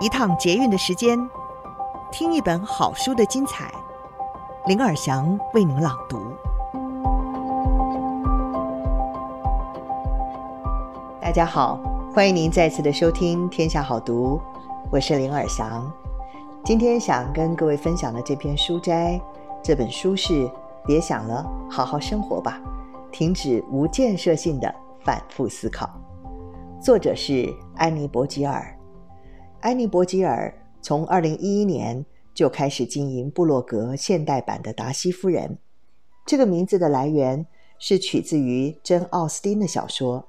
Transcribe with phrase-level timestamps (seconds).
[0.00, 1.18] 一趟捷运的时间，
[2.12, 3.68] 听一本好书的精彩。
[4.66, 6.20] 林尔祥为您朗读。
[11.20, 11.80] 大家好，
[12.14, 14.36] 欢迎您再次的收听《天下好读》，
[14.88, 15.92] 我是林尔祥。
[16.64, 19.20] 今天想跟各位分享的这篇书摘，
[19.64, 20.46] 这本书是
[20.86, 22.60] 《别想了，好好生活吧》，
[23.10, 25.90] 停止无建设性的反复思考。
[26.80, 28.77] 作者是安妮·博吉尔。
[29.60, 35.48] 安妮·博吉尔从二零一一年就开始经营部落格现代版的《达西夫人》。
[36.24, 37.44] 这个名字的来源
[37.76, 40.24] 是取自于珍·奥斯汀的小说。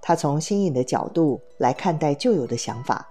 [0.00, 3.08] 他从新颖的角度来看待旧有的想法，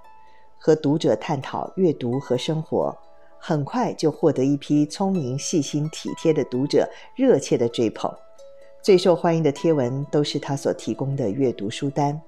[0.57, 2.97] 和读者探讨阅读和生活，
[3.37, 8.09] 很快就获得一批聪明、细心、体贴的读者热切的追捧。
[8.81, 12.19] 最受欢迎的贴文都是他所提供的阅读书单。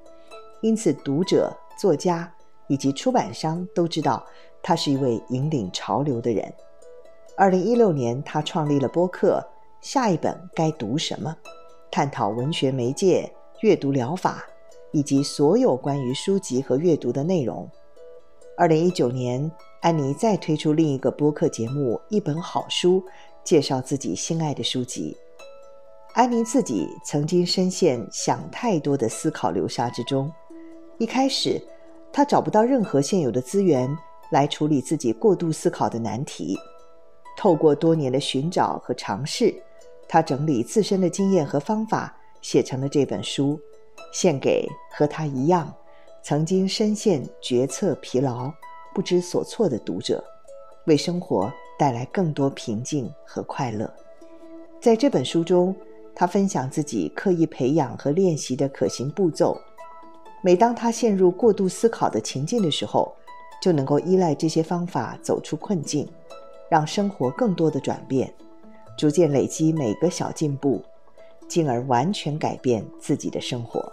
[0.61, 2.31] 因此，读者、作家
[2.71, 4.25] 以及出版商都知道
[4.63, 6.53] 他是一位引领潮流的人。
[7.35, 9.45] 二零一六年，他创立了播客
[9.85, 11.35] 《下一本该读什么》，
[11.91, 14.45] 探讨文学媒介、阅读疗法
[14.93, 17.69] 以及所有关于书籍和阅读的内容。
[18.55, 23.01] 二零一九年，安妮再推出另一个播客节目《一本好书》，
[23.43, 25.17] 介绍自己心爱的书籍。
[26.13, 30.31] 安妮自己曾经深陷想太多的思考流沙之中。
[30.99, 31.59] 一开始，
[32.13, 33.89] 他找不到任何现有的资源
[34.31, 36.57] 来处理自己过度思考的难题。
[37.37, 39.53] 透过多年的寻找和尝试，
[40.07, 43.59] 他整理自身的经验和方法，写成了这本书，
[44.13, 45.73] 献给和他一样
[46.21, 48.51] 曾经深陷决策疲劳、
[48.93, 50.23] 不知所措的读者，
[50.85, 53.91] 为生活带来更多平静和快乐。
[54.79, 55.73] 在这本书中，
[56.13, 59.59] 他分享自己刻意培养和练习的可行步骤。
[60.43, 63.13] 每当他陷入过度思考的情境的时候，
[63.61, 66.07] 就能够依赖这些方法走出困境，
[66.67, 68.33] 让生活更多的转变，
[68.97, 70.83] 逐渐累积每个小进步，
[71.47, 73.91] 进而完全改变自己的生活。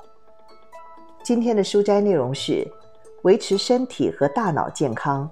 [1.23, 2.67] 今天的书摘内容是：
[3.23, 5.31] 维持身体和大脑健康，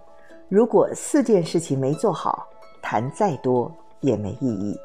[0.51, 2.47] 如果四件事情没做好，
[2.83, 4.75] 谈再多也没意义。《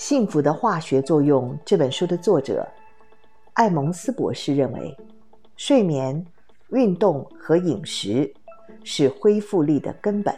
[0.00, 2.66] 幸福的化学作用》这本书的作者
[3.52, 4.96] 艾蒙斯博士认为，
[5.56, 6.24] 睡眠、
[6.70, 8.32] 运动和饮食
[8.82, 10.34] 是恢复力的根本。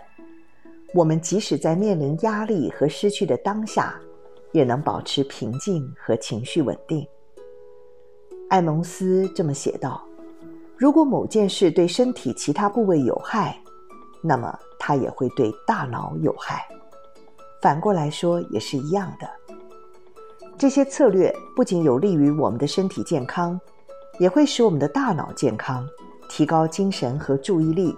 [0.93, 3.95] 我们即使在面临压力和失去的当下，
[4.51, 7.07] 也能保持平静和情绪稳定。
[8.49, 10.05] 艾蒙斯这么写道
[10.77, 13.57] ：“如果某件事对身体其他部位有害，
[14.25, 16.67] 那么它也会对大脑有害。
[17.61, 19.31] 反过来说也是一样的。”
[20.59, 23.61] 这些策略不仅有利于我们的身体健康，
[24.19, 25.87] 也会使我们的大脑健康，
[26.29, 27.97] 提高精神和注意力。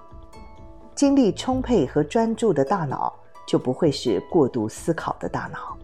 [0.94, 3.12] 精力充沛和专注的大脑
[3.46, 5.76] 就不会是过度思考的大脑。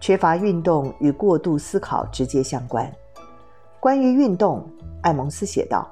[0.00, 2.90] 缺乏运动与过度思考直接相关。
[3.78, 4.66] 关于运动，
[5.02, 5.86] 艾蒙斯写道：“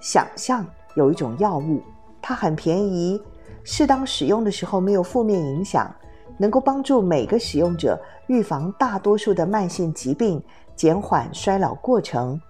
[0.00, 0.64] 想象
[0.94, 1.82] 有一种药物，
[2.20, 3.20] 它很便宜，
[3.64, 5.92] 适当使用的时候没有负面影响。”
[6.38, 10.42] 能够帮助每个使用者预防大多数的慢性疾病，
[10.74, 12.40] 减缓衰老过程，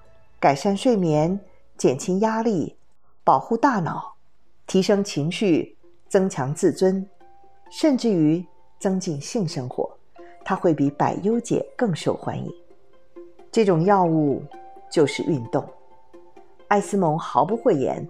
[0.40, 1.38] 改善睡眠，
[1.76, 2.76] 减轻压力，
[3.24, 4.14] 保护大脑，
[4.66, 5.76] 提升情绪，
[6.08, 7.06] 增强自尊，
[7.70, 8.44] 甚至于
[8.78, 9.90] 增进性生活，
[10.44, 12.50] 它会比百优解更受欢迎。
[13.50, 14.42] 这种药物
[14.90, 15.64] 就是运动。
[16.68, 18.08] 艾斯蒙毫不讳言，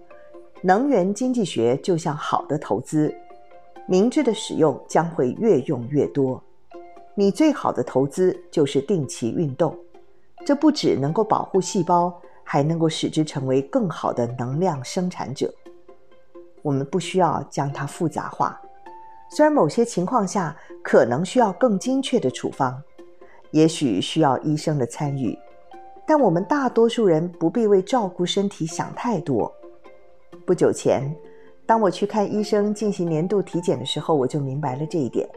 [0.61, 3.13] 能源经济学就像好的投资。
[3.85, 6.41] 明智的使用将会越用越多。
[7.15, 9.77] 你最好的投资就是定期运动，
[10.45, 12.13] 这不只能够保护细胞，
[12.43, 15.53] 还能够使之成为更好的能量生产者。
[16.61, 18.59] 我们不需要将它复杂化，
[19.29, 22.81] 虽然某些情况下可能需要更精确的处方，
[23.51, 25.37] 也许需要医生的参与，
[26.07, 29.53] 但我们大多数人不必为照顾身体想太多。
[30.45, 31.13] 不久前，
[31.65, 35.27] 当我去看医生进行年度体检的时候，我就明白了这一点。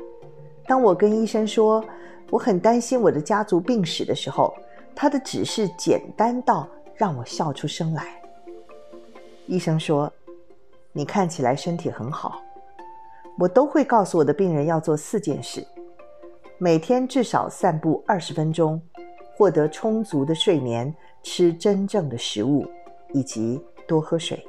[0.67, 1.85] 当我跟医生说
[2.31, 4.53] 我很担心我的家族病史的时候，
[4.95, 8.21] 他的指示简单到让我笑出声来。
[9.47, 10.13] 医生说
[10.93, 12.43] ：“你看起来身体很好。”
[13.39, 15.65] 我都会告诉我的病人要做四件事：
[16.59, 18.81] 每天至少散步二十分钟，
[19.37, 20.93] 获得充足的睡眠，
[21.23, 22.67] 吃真正的食物，
[23.13, 24.45] 以及多喝水。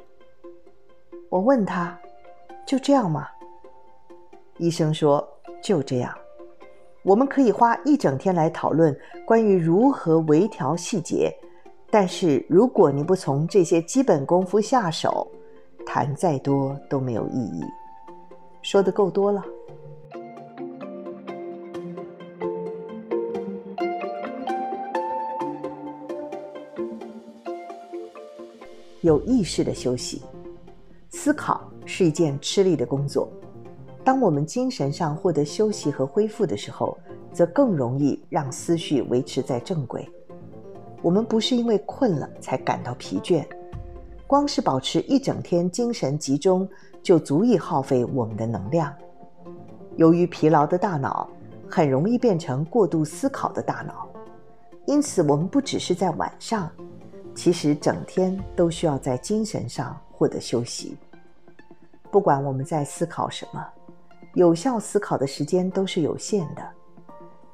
[1.28, 1.98] 我问他
[2.66, 3.28] ：“就这样吗？”
[4.58, 5.26] 医生说
[5.62, 6.16] ：“就这样。”
[7.04, 11.34] 我们可以花一整天来讨论关于如何微调细节，
[11.90, 15.26] 但是如果你不从这些基本功夫下手，
[15.86, 17.62] 谈再多都没有意义。
[18.62, 19.42] 说的够多了。
[29.00, 30.20] 有意识的休息，
[31.28, 33.28] 思考是一件吃力的工作。
[34.02, 36.96] 当我们精神上获得休息和恢复的时候，
[37.34, 40.08] 则更容易让思绪维持在正轨。
[41.02, 43.44] 我们不是因为困了才感到疲倦，
[44.26, 46.66] 光是保持一整天精神集中
[47.02, 48.90] 就足以耗费我们的能量。
[49.96, 51.28] 由于疲劳的大脑
[51.68, 54.08] 很容易变成过度思考的大脑，
[54.86, 56.70] 因此我们不只是在晚上。
[57.34, 60.96] 其实整天都需要在精神上获得休息。
[62.10, 63.66] 不管我们在思考什么，
[64.34, 66.62] 有效思考的时间都是有限的。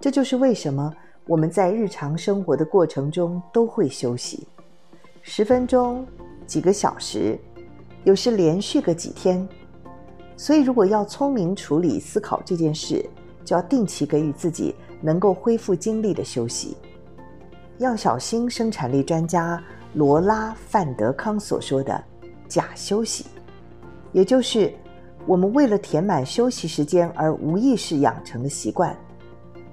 [0.00, 0.92] 这就是为什么
[1.26, 4.46] 我们在日常生活的过程中都会休息，
[5.22, 6.06] 十分钟、
[6.46, 7.38] 几个小时，
[8.04, 9.46] 有时连续个几天。
[10.36, 13.08] 所以，如果要聪明处理思考这件事，
[13.44, 16.76] 就要定期给予自己能够恢复精力的休息。
[17.78, 19.62] 要小心生产力专家
[19.94, 22.02] 罗拉·范德康所说的
[22.48, 23.26] “假休息”，
[24.14, 24.72] 也就是
[25.26, 28.96] 我们为了填满休息时间而无意识养成的习惯，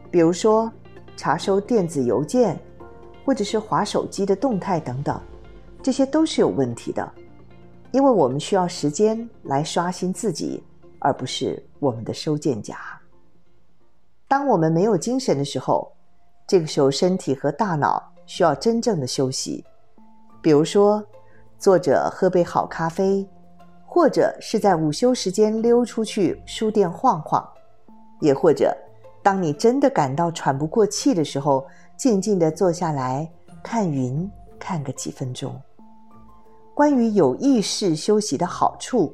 [0.10, 0.70] 比如说
[1.16, 2.60] 查收电子邮件，
[3.24, 5.22] 或者是划手机的动态等等，
[5.82, 7.10] 这些都是有问题的，
[7.92, 10.64] 因为我们需要时间来刷新自己，
[11.00, 12.76] 而不是我们的收件夹。
[14.28, 15.92] 当我们没有精神的时候，
[16.48, 19.64] 这个时候，身体和大脑需要真正的休息，
[20.42, 21.06] 比如说，
[21.60, 23.28] 坐着喝杯好咖啡，
[23.94, 27.46] 或者是在午休时间溜出去书店晃晃，
[28.22, 28.74] 也或者，
[29.22, 31.68] 当你真的感到喘不过气的时候，
[31.98, 33.30] 静静地坐下来
[33.62, 35.54] 看云，看个几分钟。
[36.74, 39.14] 关于有意识休息的好处，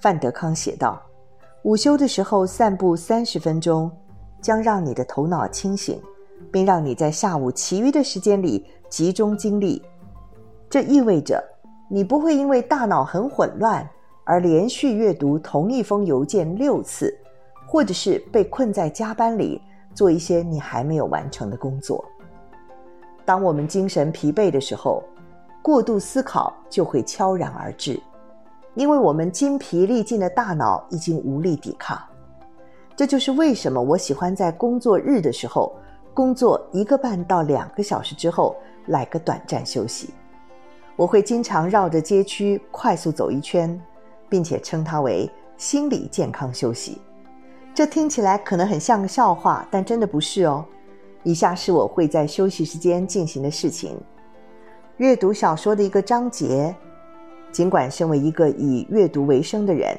[0.00, 1.00] 范德康写道：
[1.62, 3.88] 午休的时候散步三十分钟，
[4.42, 6.02] 将让你的头脑清醒。
[6.50, 9.80] 并让你在下午其余的时间里集中精力，
[10.68, 11.42] 这意味着
[11.88, 13.88] 你不会因为大脑很混乱
[14.24, 17.16] 而连续阅读同一封邮件六次，
[17.66, 19.60] 或者是被困在加班里
[19.94, 22.04] 做一些你还没有完成的工作。
[23.24, 25.02] 当我们精神疲惫的时候，
[25.62, 28.00] 过度思考就会悄然而至，
[28.74, 31.98] 因为我们筋疲力尽的大脑已经无力抵抗。
[32.96, 35.72] 这就是为什么我喜欢在工作日的时候。
[36.14, 38.54] 工作一个半到两个小时之后，
[38.86, 40.14] 来个短暂休息。
[40.96, 43.80] 我会经常绕着街区快速走一圈，
[44.28, 46.98] 并且称它为心理健康休息。
[47.74, 50.64] 这听起来可能很像个笑话，但真的不是哦。
[51.24, 53.98] 以下是我会在休息时间进行的事情：
[54.98, 56.74] 阅读小说的一个章节。
[57.50, 59.96] 尽管身为一个以阅读为生的人，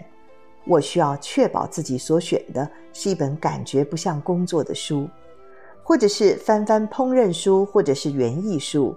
[0.65, 5.09] 我需要确保自己所选的是一本感觉不像工作的书。
[5.83, 8.95] 或者是翻翻烹饪书，或者是园艺书，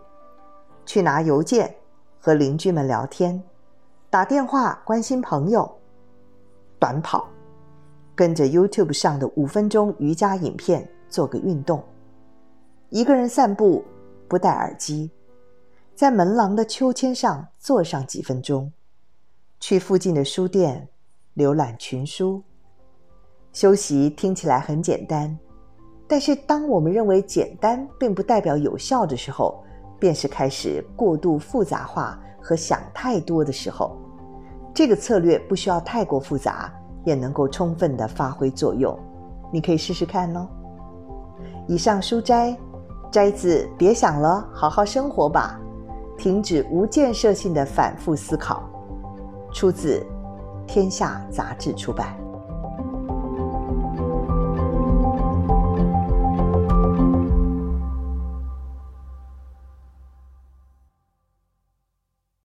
[0.86, 1.74] 去拿邮件，
[2.20, 3.42] 和邻居们聊天，
[4.10, 5.70] 打电话关心朋友，
[6.78, 7.28] 短跑，
[8.14, 11.82] 跟着 YouTube 上的五分钟瑜伽影片做个运动，
[12.90, 13.84] 一个人散步，
[14.26, 15.10] 不戴耳机，
[15.94, 18.72] 在门廊的秋千上坐上几分钟，
[19.60, 20.88] 去附近的书店
[21.36, 22.42] 浏览群书。
[23.52, 25.38] 休息听起来很简单。
[26.06, 29.62] 但是，当我们认为简单并不代表有效的时候，
[29.98, 33.96] 便是开始过度复杂化和想太多的时候。
[34.74, 36.72] 这个策略不需要太过复杂，
[37.04, 38.96] 也能够充分地发挥作用。
[39.50, 40.46] 你可以试试看哦。
[41.66, 42.56] 以上书摘
[43.10, 45.58] 摘自《别想了，好好生活吧》，
[46.18, 48.62] 停止无建设性的反复思考，
[49.52, 49.98] 出自
[50.66, 52.14] 《天下杂志》出版。